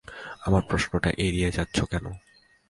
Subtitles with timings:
[0.41, 2.05] আমার প্রশ্নটা এড়িয়ে যাচ্ছো কেন?